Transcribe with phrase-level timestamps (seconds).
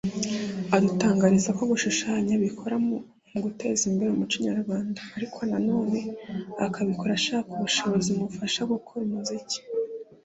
[0.75, 2.97] adutangariza ko gushushanya abikora mu
[3.43, 5.99] guteza imbere umuco nyarwanda ariko na none
[6.65, 9.57] akabikora ashaka ubushobozi bumufasha gukora umuziki